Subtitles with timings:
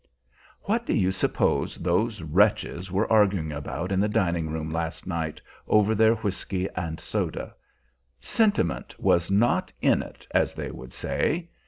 [0.63, 5.39] What do you suppose those wretches were arguing about in the dining room last night,
[5.67, 7.53] over their whisky and soda?
[8.19, 11.49] Sentiment was "not in it," as they would say.